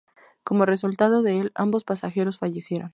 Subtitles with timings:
[0.43, 2.89] Como resultado de el, ambos pasajeros fallecieron.